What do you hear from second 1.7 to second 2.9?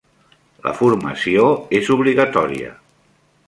és obligatòria.